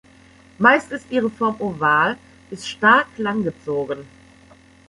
[0.57, 2.17] Meist ist ihre Form oval
[2.49, 4.07] bis stark langgezogen.